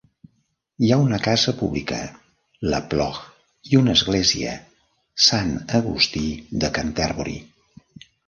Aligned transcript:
Hi 0.85 0.87
ha 0.93 0.95
una 1.07 1.17
casa 1.25 1.51
pública, 1.59 1.97
"la 2.71 2.79
Plough" 2.93 3.19
i 3.73 3.79
una 3.81 3.93
església, 3.99 4.55
"Sant 5.29 5.53
Agustí 5.81 6.25
de 6.65 6.73
Canterbury". 6.79 7.37